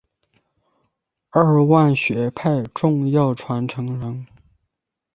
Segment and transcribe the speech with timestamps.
[1.29, 4.25] 二万学派重要传承人。